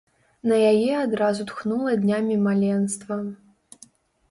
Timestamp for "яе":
0.71-0.93